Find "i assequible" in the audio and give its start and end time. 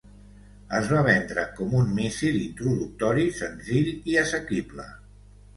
4.15-4.91